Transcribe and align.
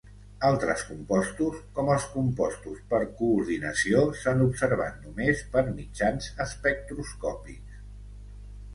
Altres 0.47 0.85
compostos 0.85 1.59
com 1.75 1.91
els 1.97 2.07
compostos 2.13 2.81
per 2.95 3.03
coordinació 3.21 4.03
s'han 4.23 4.43
observat 4.49 4.99
només 5.07 5.47
per 5.55 5.67
mitjans 5.81 6.35
espectroscòpics. 6.51 7.83